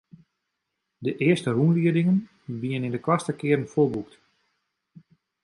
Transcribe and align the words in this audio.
De 1.05 1.11
earste 1.25 1.49
rûnliedingen 1.57 2.19
wiene 2.59 2.85
yn 2.87 2.95
de 2.95 3.01
koartste 3.05 3.33
kearen 3.39 3.71
folboekt. 3.73 4.13